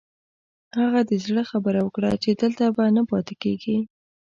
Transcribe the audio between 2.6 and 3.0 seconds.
به